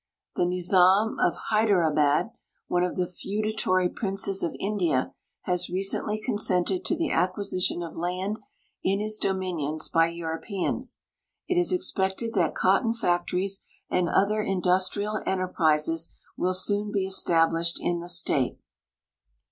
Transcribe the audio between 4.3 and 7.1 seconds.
of India, has recently consented to